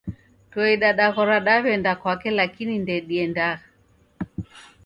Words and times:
Toe 0.51 0.69
dadaghora 0.81 1.37
daw'enda 1.47 1.91
kwake 2.01 2.29
laikini 2.37 2.75
ndediendagha 2.83 3.67